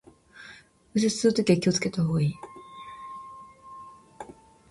[0.95, 2.33] 右折するときは気を付けた方がいい